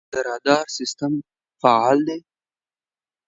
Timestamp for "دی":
2.07-2.19